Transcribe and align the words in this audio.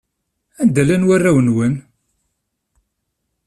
Anda 0.61 0.81
i 0.83 0.85
llan 0.85 1.05
warraw-nwen? 1.07 1.73